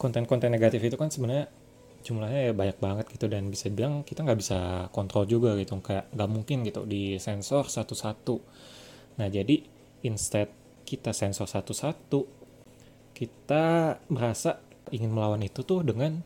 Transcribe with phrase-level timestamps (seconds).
[0.00, 1.52] konten-konten negatif itu kan sebenarnya
[2.00, 6.08] jumlahnya ya banyak banget gitu dan bisa bilang kita nggak bisa kontrol juga gitu kayak
[6.16, 8.40] nggak mungkin gitu di sensor satu-satu.
[9.20, 9.60] Nah jadi
[10.08, 10.48] instead
[10.88, 12.20] kita sensor satu-satu
[13.12, 16.24] kita merasa ingin melawan itu tuh dengan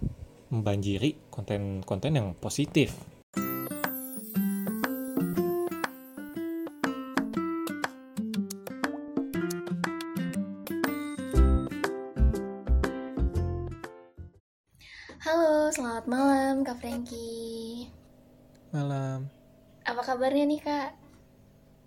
[0.54, 2.94] membanjiri konten-konten yang positif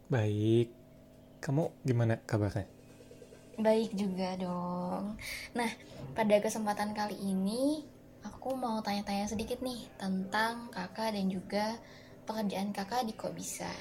[0.07, 0.71] baik
[1.43, 2.67] kamu gimana kabarnya
[3.57, 5.17] Baik juga dong.
[5.57, 5.71] Nah,
[6.13, 7.81] pada kesempatan kali ini
[8.21, 11.73] aku mau tanya-tanya sedikit nih tentang Kakak dan juga
[12.29, 13.73] pekerjaan Kakak di Kok Bisa.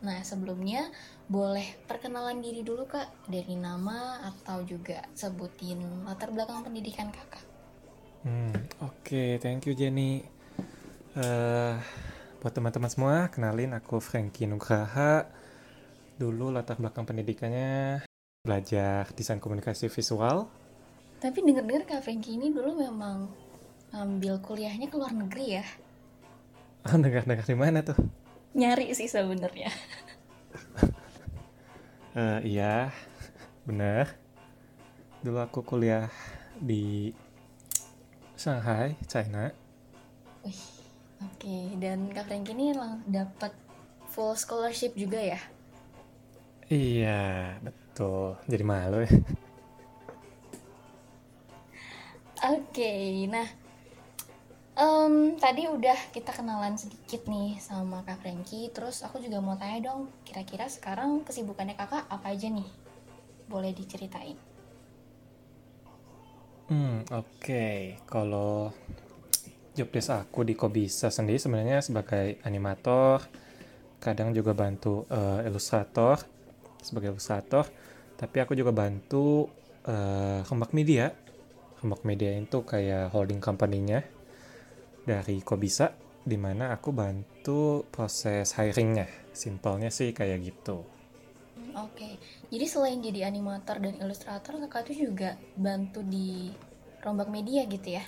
[0.00, 0.88] Nah, sebelumnya
[1.28, 7.44] boleh perkenalan diri dulu Kak dari nama atau juga sebutin latar belakang pendidikan Kakak.
[8.24, 10.24] Hmm, oke, thank you Jenny.
[11.20, 11.74] Eh,
[12.40, 15.28] buat teman-teman semua, kenalin aku Frankie Nugraha.
[16.16, 18.00] Dulu latar belakang pendidikannya
[18.40, 20.48] belajar desain komunikasi visual.
[21.20, 23.28] Tapi denger-dengar Kak Frankie ini dulu memang
[23.92, 25.66] ambil kuliahnya ke luar negeri ya.
[26.88, 28.00] Oh, dengar-dengar di mana tuh?
[28.56, 29.68] Nyari sih sebenarnya.
[32.10, 32.90] Eh, iya,
[33.62, 34.18] bener.
[35.22, 36.10] Dulu aku kuliah
[36.58, 37.14] di
[38.34, 39.54] Shanghai, China.
[40.42, 40.79] Wih,
[41.26, 41.56] oke.
[41.82, 42.72] Dan Kak Frankie ini
[43.08, 43.52] dapat
[44.12, 45.40] full scholarship juga ya?
[46.70, 48.38] Iya, betul.
[48.46, 49.10] Jadi malu ya.
[52.40, 53.44] Oke, nah
[54.80, 58.72] em, tadi udah kita kenalan sedikit nih sama Kak Frankie.
[58.72, 62.68] Terus aku juga mau tanya dong, kira-kira sekarang kesibukannya kakak apa aja nih?
[63.52, 64.38] Boleh diceritain?
[66.70, 67.66] Hmm, oke.
[68.06, 68.72] Kalau
[69.80, 73.24] job desk aku di Kobisa sendiri sebenarnya sebagai animator,
[73.96, 76.20] kadang juga bantu eh, ilustrator
[76.84, 77.64] sebagai ilustrator,
[78.20, 79.48] tapi aku juga bantu
[80.44, 81.08] Rembak Media.
[81.80, 84.04] Rembak Media itu kayak holding company-nya
[85.08, 89.08] dari Kobisa, di mana aku bantu proses hiringnya.
[89.32, 90.84] Simpelnya sih kayak gitu.
[91.80, 92.20] Oke,
[92.52, 96.52] jadi selain jadi animator dan ilustrator, kakak tuh juga bantu di
[97.00, 98.04] Rombak Media gitu ya?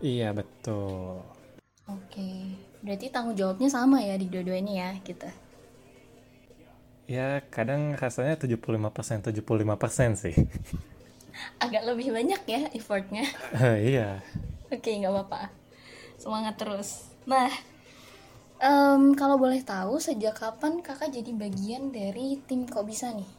[0.00, 1.24] Iya, betul.
[1.86, 2.30] Oke,
[2.82, 5.28] berarti tanggung jawabnya sama ya di dua-duanya ya gitu.
[7.06, 10.34] Ya, kadang rasanya 75% 75% sih.
[11.64, 13.24] Agak lebih banyak ya effortnya.
[13.90, 14.20] iya.
[14.74, 15.42] Oke, nggak apa-apa.
[16.18, 17.06] Semangat terus.
[17.30, 17.52] Nah,
[18.58, 23.30] em, kalau boleh tahu sejak kapan kakak jadi bagian dari tim kok bisa nih?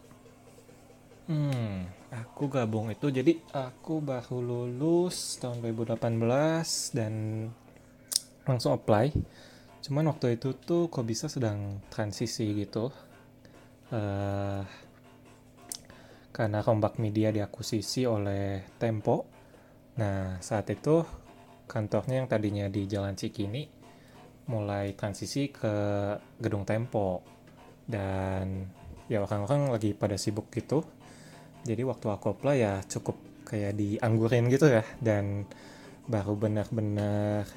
[1.27, 7.13] Hmm, aku gabung itu jadi aku baru lulus tahun 2018 dan
[8.47, 9.11] langsung apply.
[9.83, 12.91] Cuman waktu itu tuh kok bisa sedang transisi gitu.
[13.91, 14.63] eh
[16.37, 19.25] karena Rombak Media diakuisisi oleh Tempo.
[19.97, 21.01] Nah, saat itu
[21.65, 23.65] kantornya yang tadinya di Jalan Cikini
[24.45, 25.73] mulai transisi ke
[26.37, 27.25] gedung Tempo.
[27.89, 28.69] Dan
[29.09, 30.85] ya orang-orang lagi pada sibuk gitu.
[31.63, 35.47] Jadi waktu aku apply ya cukup kayak dianggurin gitu ya dan
[36.07, 37.47] baru benar-benar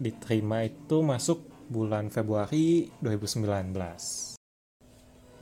[0.00, 4.40] diterima itu masuk bulan Februari 2019.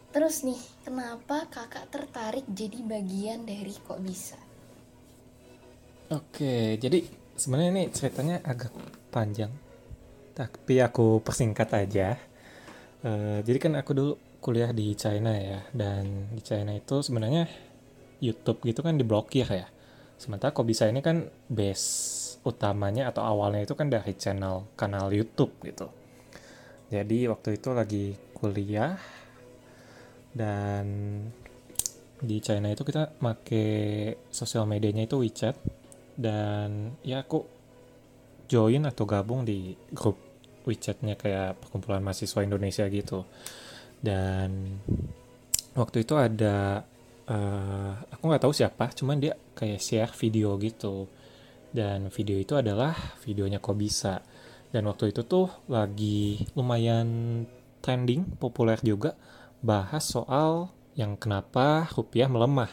[0.09, 4.41] Terus nih, kenapa kakak tertarik jadi bagian dari kok bisa?
[6.09, 7.05] Oke, jadi
[7.37, 8.73] sebenarnya ini ceritanya agak
[9.13, 9.53] panjang,
[10.33, 12.17] tapi aku persingkat aja.
[13.05, 17.68] Eh, jadi kan aku dulu kuliah di China ya, dan di China itu sebenarnya
[18.19, 19.67] YouTube gitu kan diblokir ya.
[20.19, 25.55] Sementara kok bisa ini kan base utamanya atau awalnya itu kan dari channel kanal YouTube
[25.63, 25.91] gitu.
[26.89, 28.97] Jadi waktu itu lagi kuliah
[30.33, 30.87] dan
[32.19, 33.65] di China itu kita make
[34.35, 35.55] sosial medianya itu WeChat
[36.19, 37.47] dan ya aku
[38.51, 40.19] join atau gabung di grup
[40.67, 43.23] WeChatnya kayak perkumpulan mahasiswa Indonesia gitu
[44.03, 44.83] dan
[45.79, 46.83] waktu itu ada
[47.29, 51.09] eh, aku nggak tahu siapa cuman dia kayak share video gitu.
[51.69, 54.25] Dan video itu adalah videonya kok bisa
[54.73, 57.45] dan waktu itu tuh lagi lumayan
[57.85, 59.17] trending populer juga
[59.61, 62.73] bahas soal yang kenapa rupiah melemah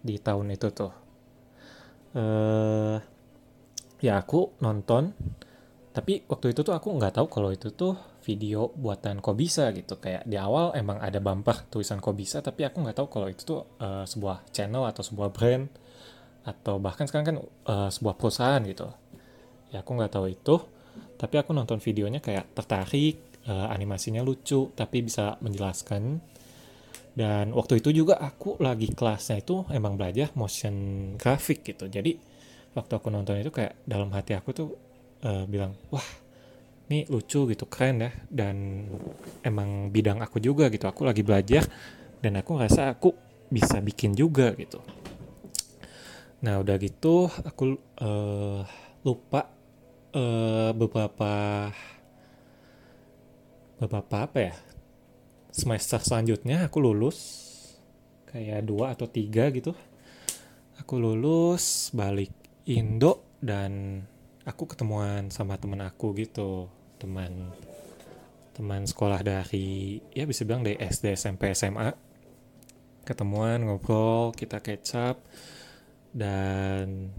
[0.00, 0.92] di tahun itu tuh.
[2.16, 2.98] Eh
[4.00, 5.12] ya aku nonton
[5.92, 9.96] tapi waktu itu tuh aku nggak tahu kalau itu tuh video buatan Kobisa gitu.
[9.96, 13.60] Kayak di awal emang ada bumper tulisan Kobisa tapi aku nggak tahu kalau itu tuh
[13.80, 15.66] eh, sebuah channel atau sebuah brand
[16.40, 17.36] atau bahkan sekarang kan
[17.68, 18.88] uh, sebuah perusahaan gitu.
[19.70, 20.56] Ya aku nggak tahu itu
[21.20, 26.20] tapi aku nonton videonya kayak tertarik uh, animasinya lucu tapi bisa menjelaskan.
[27.10, 30.74] Dan waktu itu juga aku lagi kelasnya itu emang belajar motion
[31.20, 31.90] graphic gitu.
[31.90, 32.16] Jadi
[32.72, 34.68] waktu aku nonton itu kayak dalam hati aku tuh
[35.26, 36.06] uh, bilang wah
[36.90, 38.10] ini lucu gitu keren ya.
[38.26, 38.84] Dan
[39.46, 41.62] emang bidang aku juga gitu aku lagi belajar
[42.18, 43.14] dan aku ngerasa aku
[43.46, 44.82] bisa bikin juga gitu.
[46.42, 48.66] Nah udah gitu aku uh,
[49.06, 49.48] lupa
[50.12, 51.32] uh, beberapa
[53.80, 54.54] beberapa apa ya
[55.48, 57.48] semester selanjutnya aku lulus
[58.28, 59.72] kayak dua atau tiga gitu.
[60.82, 62.32] Aku lulus balik
[62.66, 64.02] Indo dan
[64.44, 66.68] aku ketemuan sama temen aku gitu
[67.00, 67.32] teman
[68.52, 72.10] teman sekolah dari ya bisa bilang dari SD SMP SMA
[73.08, 75.18] ketemuan ngobrol kita kecap
[76.12, 77.10] dan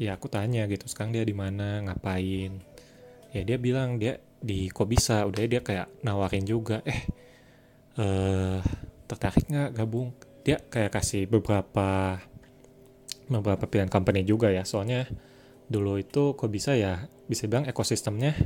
[0.00, 1.84] ya aku tanya gitu sekarang dia di mana?
[1.84, 2.60] Ngapain?
[3.34, 7.02] Ya dia bilang dia di kok bisa udah dia kayak nawarin juga eh
[8.00, 8.58] uh,
[9.06, 10.12] tertarik nggak gabung?
[10.44, 12.20] Dia kayak kasih beberapa
[13.24, 15.08] beberapa pilihan company juga ya soalnya
[15.64, 18.36] dulu itu kok bisa ya bisa bilang ekosistemnya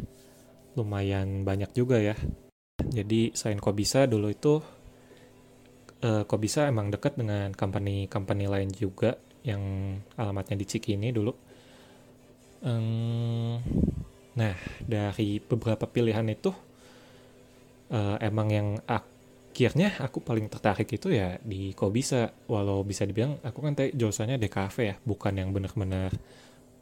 [0.74, 2.16] lumayan banyak juga ya.
[2.78, 4.60] Jadi selain kok bisa dulu itu
[6.04, 9.62] uh, kok bisa emang dekat dengan company-company lain juga yang
[10.18, 11.32] alamatnya di Cikini dulu.
[12.58, 13.62] Um,
[14.34, 16.50] nah dari beberapa pilihan itu
[17.90, 23.38] uh, emang yang akhirnya aku paling tertarik itu ya di kok bisa walau bisa dibilang
[23.42, 26.10] aku kan tadi jurusannya DKV ya bukan yang benar-benar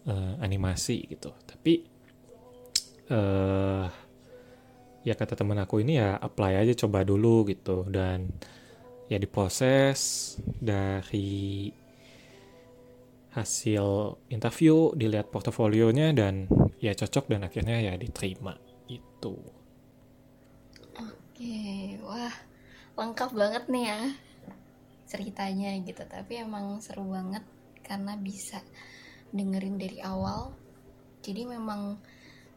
[0.09, 1.33] uh, animasi gitu.
[1.45, 1.96] Tapi
[3.11, 3.87] uh,
[5.07, 7.87] ya kata temen aku ini ya apply aja coba dulu gitu.
[7.87, 8.31] Dan
[9.07, 11.71] ya diproses dari
[13.37, 16.49] hasil interview dilihat portofolionya dan
[16.81, 18.57] ya cocok dan akhirnya ya diterima
[18.89, 19.37] itu
[20.97, 21.61] oke
[22.01, 22.33] wah
[22.97, 24.01] lengkap banget nih ya
[25.07, 26.03] ceritanya gitu.
[26.05, 27.45] Tapi emang seru banget
[27.87, 28.61] karena bisa
[29.31, 30.53] dengerin dari awal.
[31.23, 31.99] Jadi memang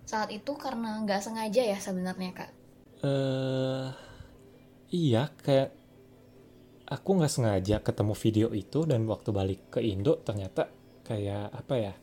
[0.09, 2.51] saat itu karena nggak sengaja ya sebenarnya kak?
[3.05, 3.93] Uh,
[4.89, 5.69] iya kayak
[6.89, 10.65] aku nggak sengaja ketemu video itu dan waktu balik ke Indo ternyata
[11.05, 11.93] kayak apa ya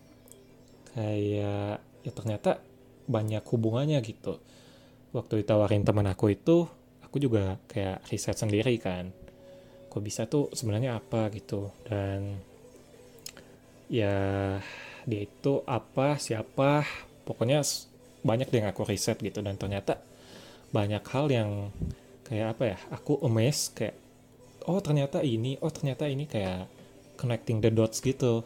[0.94, 2.62] kayak ya ternyata
[3.10, 4.38] banyak hubungannya gitu.
[5.10, 6.70] Waktu ditawarin teman aku itu
[7.02, 9.10] aku juga kayak riset sendiri kan.
[9.90, 11.74] Kok bisa tuh sebenarnya apa gitu?
[11.82, 12.38] Dan
[13.90, 14.14] ya
[15.02, 16.86] dia itu apa siapa
[17.26, 17.62] pokoknya
[18.26, 19.38] banyak yang aku riset gitu.
[19.40, 20.02] Dan ternyata
[20.74, 21.50] banyak hal yang
[22.26, 23.94] kayak apa ya aku amazed kayak
[24.66, 26.66] oh ternyata ini oh ternyata ini kayak
[27.14, 28.42] connecting the dots gitu.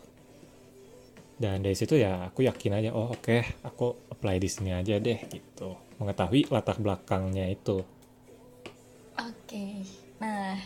[1.41, 5.01] Dan dari situ ya aku yakin aja oh oke okay, aku apply di sini aja
[5.01, 5.73] deh gitu.
[5.97, 7.81] Mengetahui latar belakangnya itu.
[9.17, 9.49] Oke.
[9.49, 9.75] Okay.
[10.21, 10.61] nah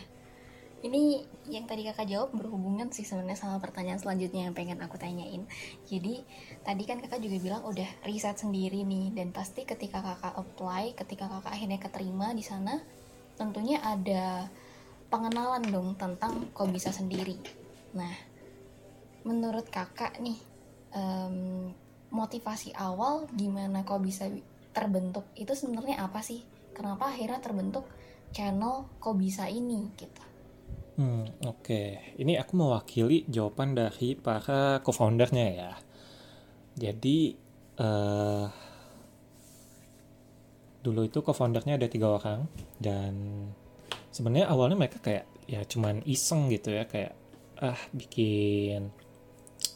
[0.85, 5.49] ini yang tadi kakak jawab berhubungan sih sebenarnya sama pertanyaan selanjutnya yang pengen aku tanyain.
[5.89, 6.21] Jadi
[6.61, 11.25] tadi kan kakak juga bilang udah riset sendiri nih dan pasti ketika kakak apply ketika
[11.25, 12.77] kakak akhirnya keterima di sana
[13.33, 14.45] tentunya ada
[15.09, 17.41] pengenalan dong tentang kok bisa sendiri.
[17.97, 18.13] Nah
[19.25, 20.37] menurut kakak nih
[20.93, 21.73] um,
[22.13, 24.29] motivasi awal gimana kok bisa
[24.69, 25.25] terbentuk?
[25.33, 26.45] Itu sebenarnya apa sih?
[26.77, 27.89] Kenapa akhirnya terbentuk
[28.37, 30.34] channel kok bisa ini gitu
[30.95, 31.59] Hmm, oke.
[31.59, 32.15] Okay.
[32.23, 35.71] Ini aku mewakili jawaban dari para co-foundernya ya.
[36.79, 37.35] Jadi,
[37.83, 38.47] uh,
[40.79, 42.47] dulu itu co-foundernya ada tiga orang
[42.79, 43.13] dan
[44.07, 47.11] sebenarnya awalnya mereka kayak ya cuman iseng gitu ya kayak
[47.59, 48.87] ah bikin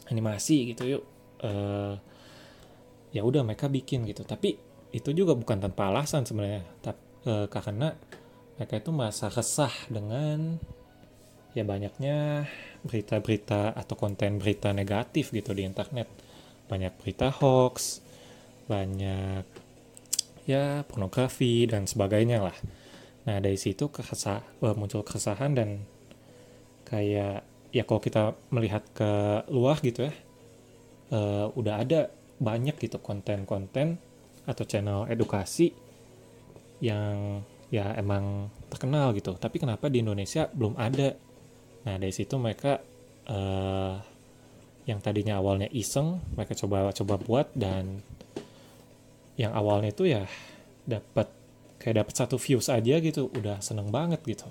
[0.07, 1.03] animasi gitu yuk.
[1.43, 1.99] Uh,
[3.11, 4.23] ya udah mereka bikin gitu.
[4.23, 4.55] Tapi
[4.95, 6.63] itu juga bukan tanpa alasan sebenarnya.
[6.79, 7.91] Tapi uh, karena
[8.55, 10.59] mereka itu merasa resah dengan
[11.59, 12.47] ya banyaknya
[12.87, 16.07] berita-berita atau konten berita negatif gitu di internet.
[16.71, 17.99] Banyak berita hoax
[18.69, 19.43] banyak
[20.45, 22.57] ya pornografi dan sebagainya lah.
[23.27, 25.83] Nah dari situ kesah eh, muncul keresahan dan
[26.87, 30.13] kayak ya kalau kita melihat ke luar gitu ya
[31.13, 32.09] uh, udah ada
[32.41, 34.01] banyak gitu konten-konten
[34.49, 35.69] atau channel edukasi
[36.81, 39.37] yang ya emang terkenal gitu.
[39.37, 41.13] Tapi kenapa di Indonesia belum ada
[41.87, 42.81] Nah dari situ mereka
[43.29, 43.95] uh,
[44.89, 48.01] yang tadinya awalnya iseng mereka coba coba buat dan
[49.39, 50.25] yang awalnya itu ya
[50.83, 51.29] dapat
[51.79, 54.49] kayak dapat satu views aja gitu udah seneng banget gitu.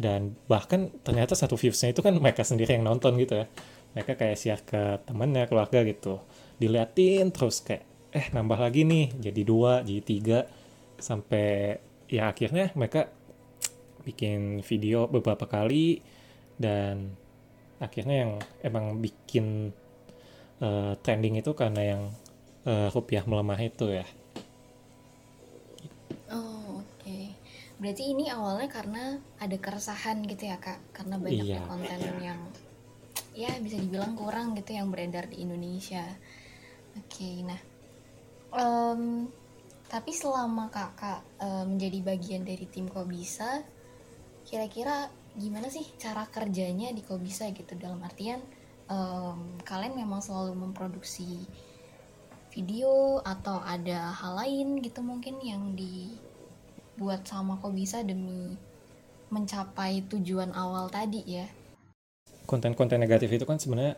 [0.00, 3.46] Dan bahkan ternyata satu viewsnya itu kan mereka sendiri yang nonton gitu ya.
[3.94, 6.18] Mereka kayak share ke temennya keluarga gitu.
[6.56, 10.38] Diliatin terus kayak eh nambah lagi nih jadi dua jadi tiga.
[10.96, 11.78] Sampai
[12.10, 13.12] ya akhirnya mereka
[14.02, 16.00] bikin video beberapa kali
[16.60, 17.12] dan
[17.80, 19.72] akhirnya yang emang bikin
[20.60, 22.02] uh, trending itu karena yang
[22.68, 24.06] uh, rupiah melemah itu ya
[27.80, 31.64] Berarti ini awalnya karena ada keresahan gitu ya kak, karena banyaknya iya.
[31.64, 32.40] konten yang
[33.32, 36.04] ya bisa dibilang kurang gitu yang beredar di Indonesia.
[37.00, 37.60] Oke, okay, nah
[38.52, 39.32] um,
[39.88, 43.64] tapi selama kakak um, menjadi bagian dari tim kok bisa,
[44.50, 45.06] kira-kira
[45.38, 47.78] gimana sih cara kerjanya di kok bisa gitu?
[47.78, 48.42] Dalam artian
[48.90, 51.46] um, kalian memang selalu memproduksi
[52.50, 56.10] video atau ada hal lain gitu mungkin yang di
[56.98, 58.58] buat sama kok bisa demi
[59.30, 61.46] mencapai tujuan awal tadi ya?
[62.50, 63.94] Konten-konten negatif itu kan sebenarnya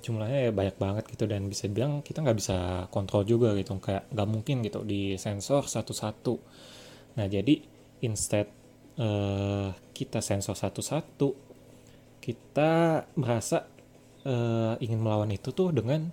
[0.00, 3.76] jumlahnya ya banyak banget gitu dan bisa bilang kita nggak bisa kontrol juga gitu.
[3.76, 6.34] Kayak nggak mungkin gitu di sensor satu-satu.
[7.20, 7.60] Nah jadi
[8.00, 8.48] instead
[9.00, 11.28] uh, kita sensor satu-satu
[12.20, 13.64] kita merasa
[14.28, 16.12] uh, ingin melawan itu tuh dengan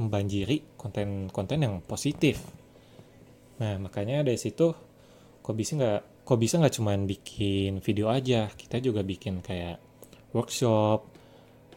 [0.00, 2.40] membanjiri konten-konten yang positif.
[3.60, 4.72] Nah makanya dari situ
[5.44, 8.48] kok bisa nggak kok bisa nggak cuman bikin video aja?
[8.48, 9.76] Kita juga bikin kayak
[10.32, 11.12] workshop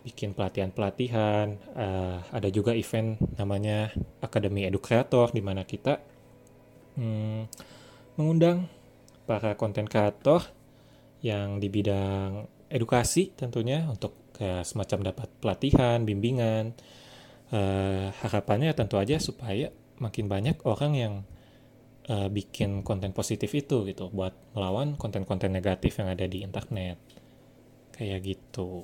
[0.06, 3.90] bikin pelatihan-pelatihan uh, ada juga event namanya
[4.22, 5.98] Akademi Edu Creator di mana kita
[6.94, 7.42] hmm,
[8.14, 8.70] mengundang
[9.26, 10.46] para konten kreator
[11.26, 16.78] yang di bidang edukasi tentunya untuk kayak semacam dapat pelatihan, bimbingan.
[17.54, 19.70] Uh, harapannya tentu aja supaya
[20.02, 21.14] makin banyak orang yang
[22.10, 26.98] uh, bikin konten positif itu gitu buat melawan konten-konten negatif yang ada di internet.
[27.94, 28.84] Kayak gitu.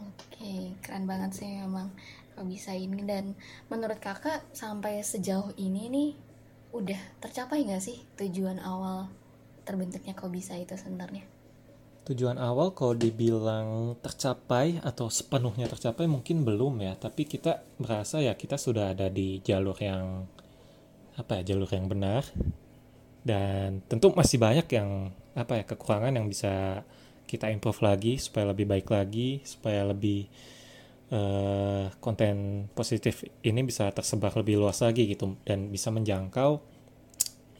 [0.00, 1.92] Oke keren banget sih emang
[2.32, 3.04] kok bisa ini.
[3.04, 3.36] Dan
[3.68, 6.10] menurut kakak sampai sejauh ini nih
[6.72, 9.10] udah tercapai nggak sih tujuan awal
[9.62, 11.24] terbentuknya kok bisa itu sebenarnya?
[12.08, 16.96] Tujuan awal kalau dibilang tercapai atau sepenuhnya tercapai mungkin belum ya.
[16.96, 20.24] Tapi kita merasa ya kita sudah ada di jalur yang
[21.14, 22.24] apa ya jalur yang benar.
[23.20, 26.82] Dan tentu masih banyak yang apa ya kekurangan yang bisa
[27.28, 30.26] kita improve lagi supaya lebih baik lagi supaya lebih
[31.14, 35.36] uh, konten positif ini bisa tersebar lebih luas lagi gitu.
[35.44, 36.58] Dan bisa menjangkau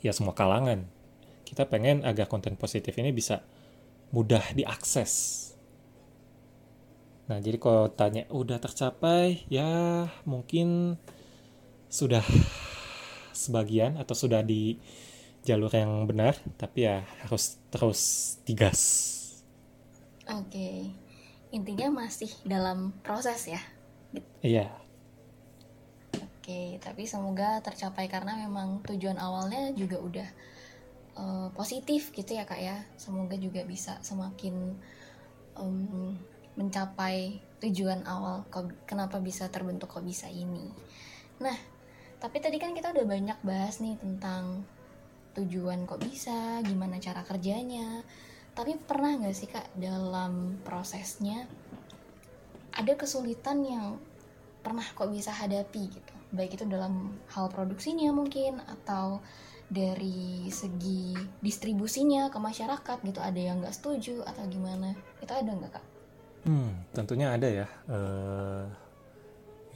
[0.00, 0.88] ya semua kalangan
[1.50, 3.42] kita pengen agar konten positif ini bisa
[4.14, 5.42] mudah diakses.
[7.26, 9.42] Nah jadi kalau tanya udah tercapai?
[9.50, 10.94] Ya mungkin
[11.90, 12.22] sudah
[13.34, 14.78] sebagian atau sudah di
[15.42, 18.02] jalur yang benar tapi ya harus terus
[18.46, 18.82] digas.
[20.30, 20.54] Oke.
[20.54, 20.78] Okay.
[21.50, 23.58] intinya masih dalam proses ya?
[24.38, 24.70] Iya.
[26.14, 30.28] Oke okay, tapi semoga tercapai karena memang tujuan awalnya juga udah
[31.20, 34.72] uh, positif gitu ya kak ya semoga juga bisa semakin
[35.60, 36.16] um,
[36.56, 38.48] mencapai tujuan awal
[38.88, 40.72] kenapa bisa terbentuk kok bisa ini
[41.36, 41.56] nah
[42.20, 44.64] tapi tadi kan kita udah banyak bahas nih tentang
[45.34, 48.04] tujuan kok bisa, gimana cara kerjanya.
[48.52, 51.48] Tapi pernah nggak sih kak dalam prosesnya
[52.76, 53.86] ada kesulitan yang
[54.60, 56.12] pernah kok bisa hadapi gitu?
[56.30, 59.18] Baik itu dalam hal produksinya mungkin atau
[59.70, 64.94] dari segi distribusinya ke masyarakat gitu ada yang nggak setuju atau gimana?
[65.22, 65.84] Itu ada nggak kak?
[66.44, 67.68] Hmm, tentunya ada ya.
[67.86, 68.64] Uh,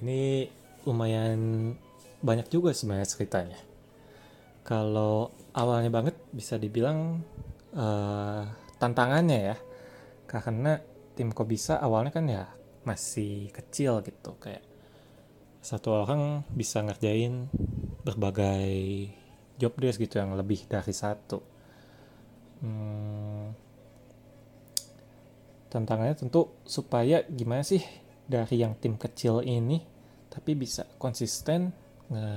[0.02, 0.48] ini
[0.84, 1.72] lumayan
[2.24, 3.60] banyak juga sebenarnya ceritanya.
[4.64, 7.20] Kalau awalnya banget bisa dibilang
[7.76, 8.48] uh,
[8.80, 9.56] tantangannya ya,
[10.24, 10.80] karena
[11.14, 12.48] tim bisa awalnya kan ya
[12.82, 14.73] masih kecil gitu kayak
[15.64, 17.48] satu orang bisa ngerjain
[18.04, 18.68] berbagai
[19.56, 21.40] job desk gitu yang lebih dari satu.
[22.60, 23.56] Hmm,
[25.72, 27.80] tantangannya tentu supaya gimana sih
[28.28, 29.80] dari yang tim kecil ini
[30.28, 31.72] tapi bisa konsisten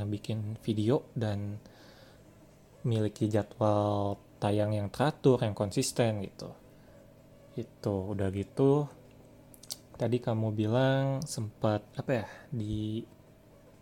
[0.07, 1.59] bikin video dan
[2.87, 6.49] miliki jadwal tayang yang teratur, yang konsisten gitu.
[7.57, 8.87] Itu udah gitu.
[9.97, 13.01] Tadi kamu bilang sempat apa ya di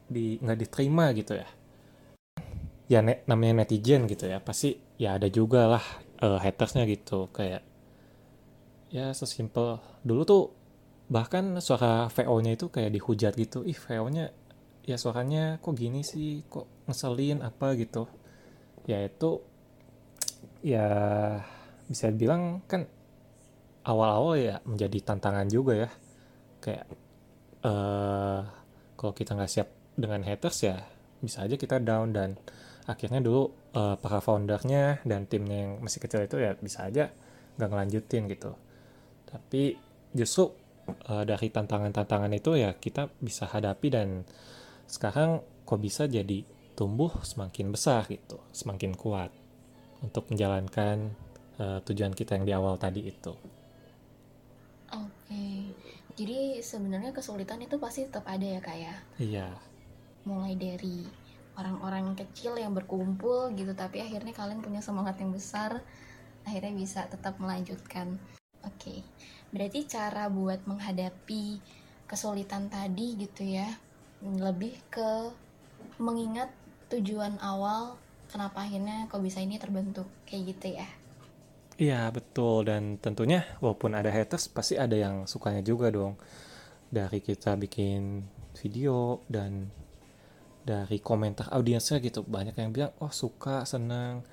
[0.05, 1.47] di nggak diterima gitu ya.
[2.85, 4.41] Ya ne, namanya netizen gitu ya.
[4.41, 5.85] Pasti ya ada juga lah
[6.21, 7.61] uh, hatersnya gitu kayak
[8.93, 10.43] ya sesimpel dulu tuh
[11.09, 13.65] bahkan suara VO-nya itu kayak dihujat gitu.
[13.65, 14.33] Ih, VO-nya
[14.85, 18.05] ya suaranya kok gini sih kok ngeselin apa gitu
[18.85, 19.41] ya itu
[20.61, 20.87] ya
[21.89, 22.85] bisa bilang kan
[23.85, 25.89] awal-awal ya menjadi tantangan juga ya
[26.61, 26.85] kayak
[27.65, 28.41] uh,
[28.93, 30.83] kalau kita nggak siap dengan haters ya
[31.23, 32.35] bisa aja kita down dan
[32.85, 37.09] akhirnya dulu uh, para foundernya dan timnya yang masih kecil itu ya bisa aja
[37.57, 38.51] nggak ngelanjutin gitu.
[39.25, 39.79] Tapi
[40.13, 40.53] justru
[41.09, 44.21] uh, dari tantangan-tantangan itu ya kita bisa hadapi dan
[44.85, 46.45] sekarang kok bisa jadi
[46.77, 49.33] tumbuh semakin besar gitu semakin kuat
[50.05, 51.15] untuk menjalankan
[51.57, 53.33] uh, tujuan kita yang di awal tadi itu.
[54.93, 55.73] Oke
[56.15, 58.95] jadi sebenarnya kesulitan itu pasti tetap ada ya kak ya?
[59.17, 59.47] Iya
[60.25, 61.05] mulai dari
[61.55, 65.79] orang-orang kecil yang berkumpul gitu tapi akhirnya kalian punya semangat yang besar
[66.45, 68.19] akhirnya bisa tetap melanjutkan.
[68.65, 68.99] Oke okay.
[69.53, 71.61] berarti cara buat menghadapi
[72.05, 73.69] kesulitan tadi gitu ya
[74.21, 75.31] lebih ke
[76.01, 76.49] mengingat
[76.89, 77.97] tujuan awal
[78.29, 80.87] kenapa akhirnya kok bisa ini terbentuk kayak gitu ya.
[81.75, 82.67] Iya betul.
[82.67, 86.15] Dan tentunya walaupun ada haters pasti ada yang sukanya juga dong.
[86.87, 88.23] Dari kita bikin
[88.55, 89.67] video dan
[90.65, 92.25] dari komentar audiensnya gitu.
[92.25, 94.25] Banyak yang bilang oh suka senang.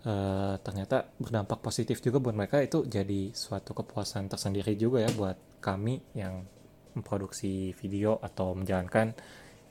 [0.00, 2.62] Uh, ternyata berdampak positif juga buat mereka.
[2.62, 6.46] Itu jadi suatu kepuasan tersendiri juga ya buat kami yang
[6.94, 9.12] memproduksi video atau menjalankan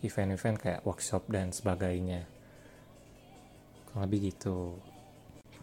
[0.03, 2.27] event-event kayak workshop dan sebagainya.
[3.89, 4.77] Kurang lebih gitu.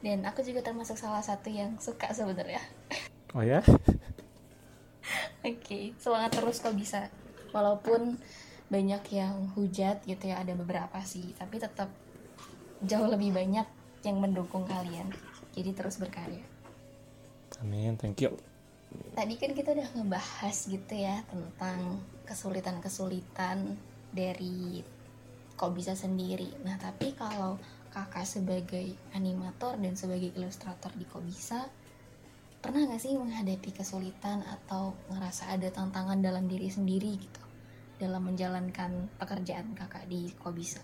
[0.03, 2.61] Dan aku juga termasuk salah satu yang suka sebenarnya.
[3.33, 3.63] Oh ya?
[5.47, 5.85] Oke okay.
[5.97, 7.09] semangat terus kok bisa.
[7.55, 8.19] Walaupun
[8.67, 11.87] banyak yang hujat gitu ya ada beberapa sih tapi tetap
[12.83, 13.67] jauh lebih banyak
[14.03, 15.11] yang mendukung kalian.
[15.57, 16.43] Jadi terus berkarya.
[17.63, 18.35] Amin thank you.
[19.17, 23.77] Tadi kan kita udah ngebahas gitu ya tentang kesulitan-kesulitan
[24.13, 24.83] dari
[25.57, 26.53] kok bisa sendiri.
[26.63, 27.57] Nah tapi kalau
[27.95, 31.65] kakak sebagai animator dan sebagai ilustrator di kok bisa
[32.61, 37.46] pernah gak sih menghadapi kesulitan atau ngerasa ada tantangan dalam diri sendiri gitu
[37.97, 40.81] dalam menjalankan pekerjaan kakak di Kobisa?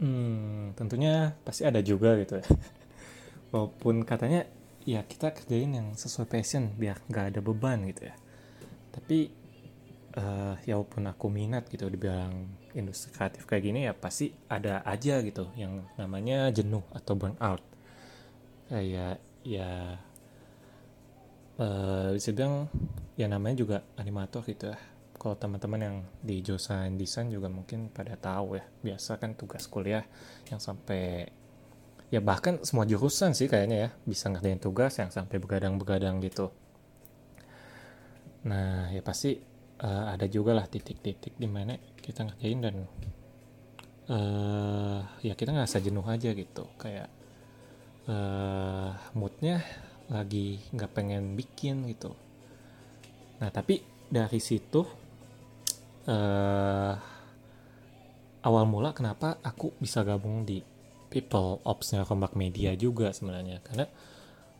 [0.00, 2.46] Hmm, tentunya pasti ada juga gitu ya.
[3.52, 4.48] Walaupun katanya
[4.82, 8.16] ya kita kerjain yang sesuai passion biar nggak ada beban gitu ya.
[8.92, 9.30] Tapi
[10.16, 12.32] uh, ya walaupun aku minat gitu di bidang
[12.72, 17.62] industri kreatif kayak gini ya pasti ada aja gitu yang namanya jenuh atau burnout.
[18.72, 20.00] Kayak ya
[21.60, 22.72] uh, bisa bilang
[23.20, 24.78] ya namanya juga animator gitu ya
[25.22, 30.02] kalau teman-teman yang di jurusan desain juga mungkin pada tahu ya biasa kan tugas kuliah
[30.50, 31.30] yang sampai
[32.10, 36.50] ya bahkan semua jurusan sih kayaknya ya bisa ngerjain tugas yang sampai begadang-begadang gitu.
[38.50, 39.38] Nah ya pasti
[39.78, 42.76] uh, ada juga lah titik-titik di mana kita ngerjain dan
[44.10, 46.66] uh, ya kita nggak jenuh aja gitu.
[46.82, 47.06] Kayak
[48.10, 49.62] uh, moodnya
[50.10, 52.10] lagi nggak pengen bikin gitu.
[53.38, 55.01] Nah tapi dari situ
[56.08, 56.94] uh,
[58.42, 60.62] awal mula kenapa aku bisa gabung di
[61.12, 63.62] people opsnya Rombak Media juga sebenarnya?
[63.62, 63.86] Karena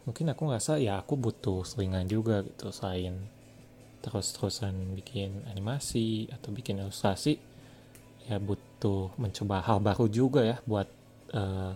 [0.07, 3.17] mungkin aku ngerasa ya aku butuh selingan juga gitu selain
[4.03, 7.39] terus-terusan bikin animasi atau bikin ilustrasi
[8.27, 10.91] ya butuh mencoba hal baru juga ya buat
[11.39, 11.75] uh,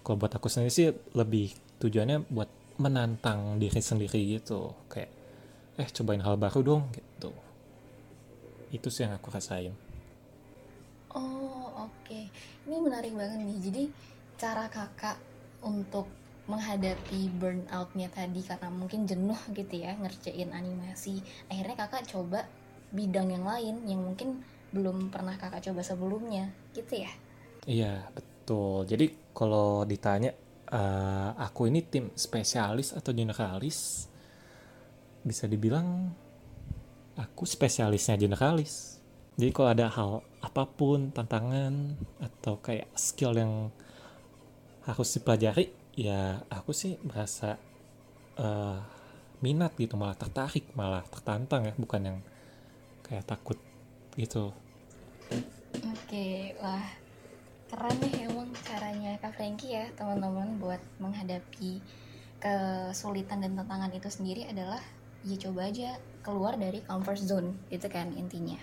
[0.00, 2.48] kalau buat aku sendiri sih lebih tujuannya buat
[2.80, 4.72] menantang diri sendiri gitu.
[4.88, 5.12] Kayak
[5.76, 7.51] eh cobain hal baru dong gitu
[8.72, 9.76] itu sih yang aku rasain.
[11.12, 11.92] Oh oke.
[12.08, 12.32] Okay.
[12.64, 13.58] ini menarik banget nih.
[13.60, 13.82] Jadi
[14.40, 15.20] cara kakak
[15.60, 16.08] untuk
[16.50, 21.20] menghadapi burnoutnya tadi karena mungkin jenuh gitu ya ngerjain animasi.
[21.46, 22.48] Akhirnya kakak coba
[22.90, 26.48] bidang yang lain yang mungkin belum pernah kakak coba sebelumnya.
[26.72, 27.12] Gitu ya?
[27.68, 28.88] Iya betul.
[28.88, 30.32] Jadi kalau ditanya
[30.72, 34.08] uh, aku ini tim spesialis atau generalis
[35.22, 36.10] bisa dibilang
[37.16, 39.02] aku spesialisnya generalis.
[39.36, 40.10] Jadi kalau ada hal
[40.44, 43.72] apa pun tantangan atau kayak skill yang
[44.82, 47.56] harus dipelajari ya aku sih merasa
[48.36, 48.78] uh,
[49.44, 52.18] minat gitu malah tertarik malah tertantang ya bukan yang
[53.06, 53.56] kayak takut
[54.18, 54.52] gitu.
[55.80, 56.84] Oke wah
[57.72, 61.80] keren nih emang caranya kak Franky ya teman-teman buat menghadapi
[62.42, 64.82] kesulitan dan tantangan itu sendiri adalah
[65.26, 68.58] ya coba aja keluar dari comfort zone itu kan intinya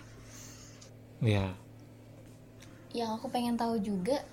[1.19, 1.51] Iya.
[1.51, 1.53] Yeah.
[2.89, 4.23] yang aku pengen tahu juga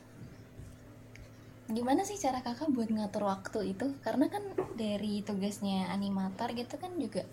[1.66, 4.40] gimana sih cara kakak buat ngatur waktu itu karena kan
[4.78, 7.26] dari tugasnya animator gitu kan juga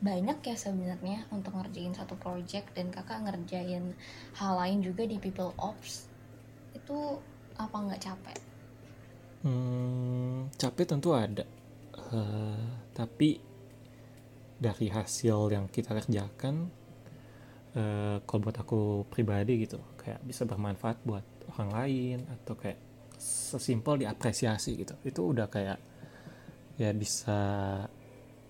[0.00, 3.96] banyak ya sebenarnya untuk ngerjain satu project dan kakak ngerjain
[4.36, 6.08] hal lain juga di people ops
[6.72, 7.20] itu
[7.60, 8.38] apa nggak capek?
[9.44, 11.44] Hmm, capek tentu ada,
[12.12, 12.64] uh,
[12.96, 13.40] tapi
[14.60, 16.68] dari hasil yang kita kerjakan
[17.74, 21.24] uh, kalau buat aku pribadi gitu kayak bisa bermanfaat buat
[21.56, 22.78] orang lain atau kayak
[23.20, 24.94] sesimpel diapresiasi gitu.
[25.04, 25.78] Itu udah kayak
[26.80, 27.40] ya bisa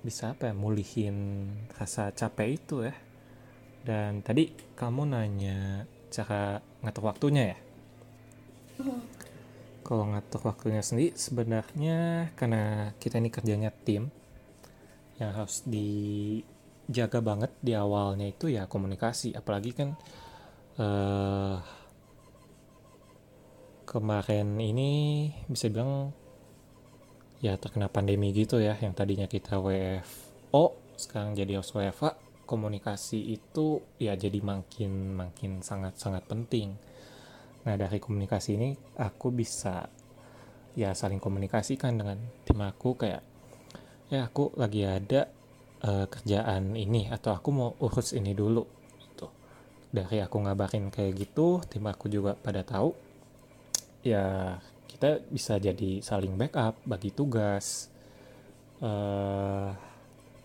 [0.00, 2.94] bisa apa ya mulihin rasa capek itu ya.
[3.80, 7.58] Dan tadi kamu nanya cara ngatur waktunya ya?
[8.80, 9.00] Mm-hmm.
[9.84, 14.08] kalau ngatur waktunya sendiri sebenarnya karena kita ini kerjanya tim
[15.20, 19.36] yang harus dijaga banget di awalnya itu ya komunikasi.
[19.36, 19.92] Apalagi kan
[20.80, 21.60] uh,
[23.84, 24.90] kemarin ini
[25.44, 26.16] bisa bilang
[27.44, 30.64] ya terkena pandemi gitu ya yang tadinya kita WFO
[30.96, 36.74] sekarang jadi harus WFA komunikasi itu ya jadi makin makin sangat sangat penting.
[37.68, 39.84] Nah dari komunikasi ini aku bisa
[40.74, 43.29] ya saling komunikasikan dengan tim aku kayak
[44.10, 45.30] ya aku lagi ada
[45.86, 48.66] uh, kerjaan ini atau aku mau urus ini dulu
[48.98, 49.30] gitu.
[49.94, 52.90] Dari aku ngabarin kayak gitu tim aku juga pada tahu
[54.02, 54.58] ya
[54.90, 57.86] kita bisa jadi saling backup bagi tugas
[58.82, 59.70] uh,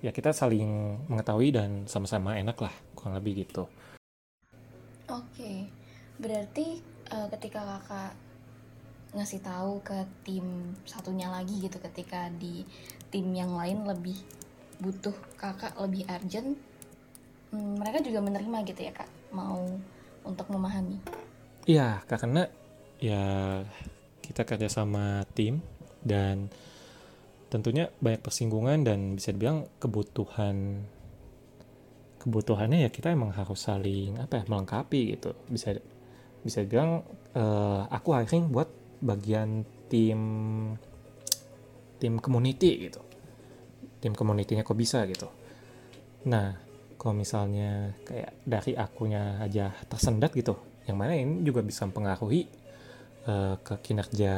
[0.06, 3.65] ya kita saling mengetahui dan sama-sama enak lah kurang lebih gitu.
[5.10, 5.65] Oke
[6.21, 8.13] berarti uh, ketika kakak
[9.15, 12.67] ngasih tahu ke tim satunya lagi gitu ketika di
[13.08, 14.19] tim yang lain lebih
[14.84, 16.60] butuh kakak lebih urgent
[17.56, 19.63] hmm, mereka juga menerima gitu ya kak mau
[20.28, 20.99] untuk memahami.
[21.63, 22.45] Iya karena
[22.99, 23.23] ya
[24.19, 25.63] kita kerja sama tim
[26.04, 26.51] dan
[27.47, 30.84] tentunya banyak persinggungan dan bisa dibilang kebutuhan
[32.19, 35.38] kebutuhannya ya kita emang harus saling apa ya melengkapi gitu.
[35.47, 35.78] Bisa
[36.41, 37.06] bisa bilang
[37.38, 40.21] uh, aku hiring buat bagian tim
[42.01, 43.01] tim community gitu.
[44.01, 45.29] Tim community-nya kok bisa gitu.
[46.25, 46.57] Nah
[46.97, 50.57] kalau misalnya kayak dari akunya aja tersendat gitu
[50.89, 52.45] yang mana ini juga bisa mempengaruhi
[53.29, 54.33] uh, ke kinerja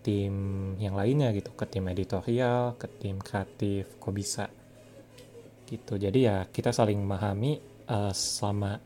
[0.00, 0.34] tim
[0.80, 4.48] yang lainnya gitu ke tim editorial ke tim kreatif kok bisa
[5.68, 6.00] gitu.
[6.00, 8.80] Jadi ya kita saling memahami uh, selama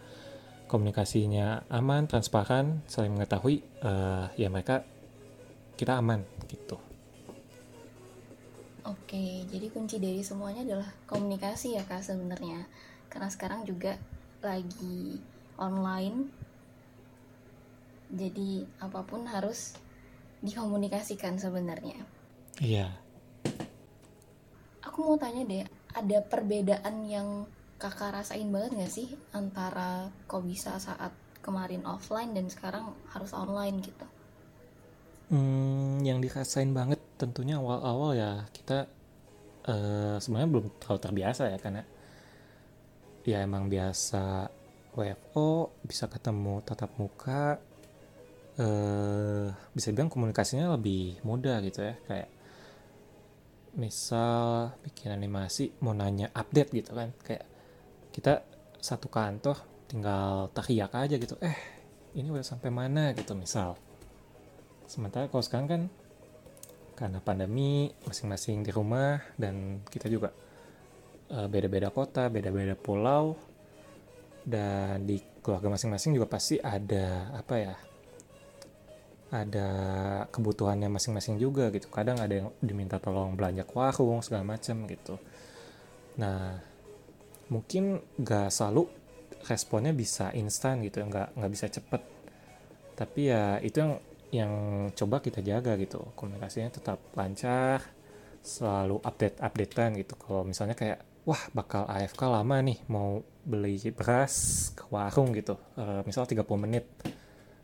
[0.67, 4.83] komunikasinya aman transparan saling mengetahui uh, ya mereka
[5.75, 6.79] kita aman gitu
[8.85, 12.69] Oke, jadi kunci dari semuanya adalah komunikasi ya kak sebenarnya.
[13.09, 13.97] Karena sekarang juga
[14.45, 15.17] lagi
[15.57, 16.29] online,
[18.13, 19.73] jadi apa pun harus
[20.45, 22.05] dikomunikasikan sebenarnya.
[22.61, 22.93] Iya.
[24.85, 25.65] Aku mau tanya deh,
[25.97, 27.49] ada perbedaan yang
[27.81, 33.81] kakak rasain banget gak sih antara kok bisa saat kemarin offline dan sekarang harus online
[33.81, 34.05] gitu?
[35.35, 38.87] Hmm, yang dirasain banget tentunya awal-awal ya kita
[39.67, 41.83] uh, sebenarnya belum terlalu terbiasa ya karena
[43.27, 44.47] ya emang biasa
[44.95, 47.59] WFO bisa ketemu tatap muka
[48.63, 52.31] uh, bisa bilang komunikasinya lebih mudah gitu ya kayak
[53.75, 57.43] misal bikin animasi mau nanya update gitu kan kayak
[58.15, 58.47] kita
[58.79, 59.59] satu kantor
[59.91, 61.59] tinggal teriak aja gitu eh
[62.15, 63.11] ini udah sampai mana?
[63.19, 63.75] gitu misal
[64.87, 65.83] sementara kalau sekarang kan
[66.95, 70.31] karena pandemi masing-masing di rumah dan kita juga
[71.29, 73.35] beda beda-beda kota, beda-beda pulau
[74.45, 77.75] dan di keluarga masing-masing juga pasti ada apa ya
[79.35, 79.69] ada
[80.31, 81.91] kebutuhannya masing-masing juga gitu.
[81.91, 85.19] Kadang ada yang diminta tolong belanja ke warung segala macam gitu.
[86.21, 86.63] Nah
[87.51, 88.87] mungkin gak selalu
[89.45, 92.03] responnya bisa instan gitu nggak nggak bisa cepet.
[92.95, 93.99] Tapi ya itu yang
[94.35, 94.53] yang
[94.99, 96.03] coba kita jaga gitu.
[96.19, 97.87] Komunikasinya tetap lancar
[98.43, 100.19] selalu update updatean gitu.
[100.19, 105.55] Kalau misalnya kayak wah bakal AFK lama nih mau beli beras ke warung gitu.
[105.79, 106.91] Uh, misal 30 menit.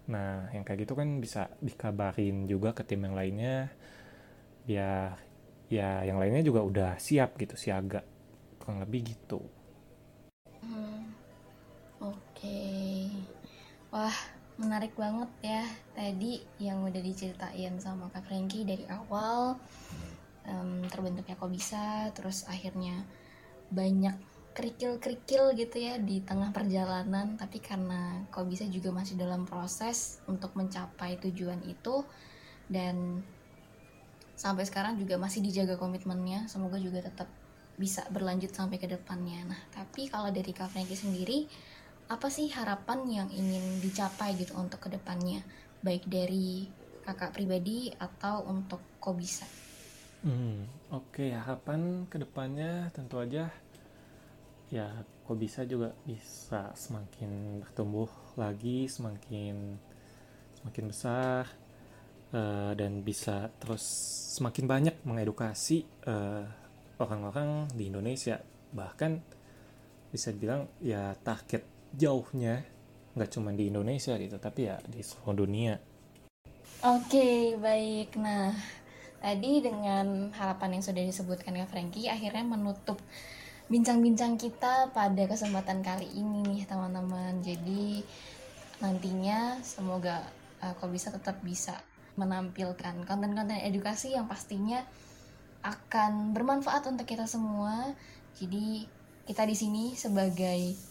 [0.07, 3.75] Nah yang kayak gitu kan bisa dikabarin juga ke tim yang lainnya
[4.61, 5.19] biar
[5.73, 8.07] ya yang lainnya juga udah siap gitu siaga
[8.63, 9.43] kurang lebih gitu.
[10.63, 11.11] Hmm,
[11.99, 12.15] oke.
[12.37, 13.11] Okay.
[13.91, 15.65] wah menarik banget ya
[15.97, 19.57] tadi yang udah diceritain sama Kak Franky dari awal.
[20.45, 23.05] Um, terbentuknya kok bisa terus akhirnya
[23.73, 24.17] banyak
[24.51, 27.41] kerikil-kerikil gitu ya di tengah perjalanan.
[27.41, 32.05] Tapi karena kok bisa juga masih dalam proses untuk mencapai tujuan itu
[32.69, 33.25] dan
[34.37, 37.29] sampai sekarang juga masih dijaga komitmennya semoga juga tetap
[37.77, 39.49] bisa berlanjut sampai ke depannya.
[39.49, 41.49] Nah tapi kalau dari Kak Franky sendiri
[42.11, 45.47] apa sih harapan yang ingin dicapai gitu untuk ke depannya
[45.79, 46.67] baik dari
[47.07, 48.83] kakak pribadi atau untuk
[49.15, 49.47] bisa
[50.27, 51.31] hmm, oke okay.
[51.31, 53.47] harapan ke depannya tentu aja
[54.75, 59.79] ya kok bisa juga bisa semakin bertumbuh lagi semakin
[60.59, 61.47] semakin besar
[62.35, 63.87] uh, dan bisa terus
[64.35, 66.51] semakin banyak mengedukasi orang
[67.01, 68.43] orang-orang di Indonesia
[68.75, 69.23] bahkan
[70.11, 72.63] bisa dibilang ya target jauhnya
[73.15, 75.75] nggak cuma di Indonesia gitu tapi ya di seluruh dunia.
[76.87, 78.17] Oke baik.
[78.17, 78.55] Nah
[79.21, 82.97] tadi dengan harapan yang sudah disebutkan ya Frankie akhirnya menutup
[83.71, 87.43] bincang-bincang kita pada kesempatan kali ini nih teman-teman.
[87.43, 88.03] Jadi
[88.81, 90.25] nantinya semoga
[90.65, 91.77] uh, kau bisa tetap bisa
[92.17, 94.83] menampilkan konten-konten edukasi yang pastinya
[95.61, 97.93] akan bermanfaat untuk kita semua.
[98.41, 98.89] Jadi
[99.29, 100.90] kita di sini sebagai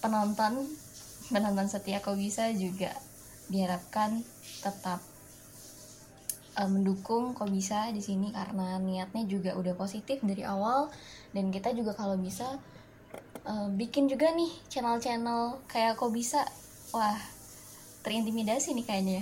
[0.00, 0.66] penonton
[1.28, 2.94] penonton setia kau bisa juga
[3.52, 4.24] diharapkan
[4.64, 5.00] tetap
[6.56, 10.92] uh, mendukung kau bisa di sini karena niatnya juga udah positif dari awal.
[11.32, 12.56] Dan kita juga kalau bisa
[13.44, 16.44] uh, bikin juga nih channel-channel kayak kau bisa.
[16.92, 17.38] Wah
[18.08, 19.20] terintimidasi nih kayaknya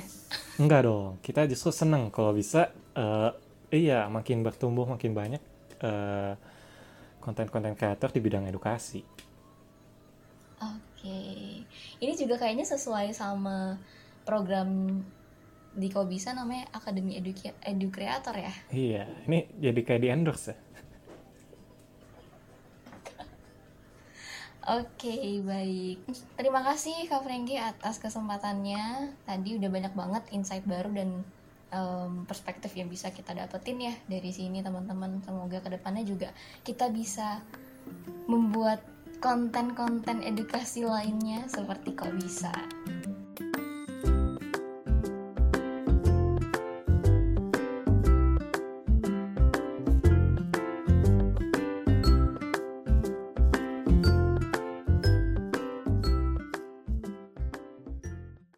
[0.62, 3.35] enggak dong kita justru seneng kalau bisa uh,
[3.75, 5.43] iya makin bertumbuh makin banyak
[7.21, 9.05] konten-konten kreator di bidang edukasi
[10.62, 11.62] okay.
[12.01, 13.77] ini juga kayaknya sesuai sama
[14.25, 15.01] program
[15.77, 20.53] di kau bisa namanya Akademi Edu, Edu Creator ya iya ini jadi kayak di endorse
[20.53, 20.57] ya
[24.66, 26.03] Oke, okay, baik.
[26.35, 29.14] Terima kasih Kak Franky atas kesempatannya.
[29.23, 31.23] Tadi udah banyak banget insight baru dan
[31.71, 35.23] um, perspektif yang bisa kita dapetin ya dari sini teman-teman.
[35.23, 36.35] Semoga ke depannya juga
[36.66, 37.47] kita bisa
[38.27, 38.83] membuat
[39.27, 42.55] konten-konten edukasi lainnya seperti kok bisa.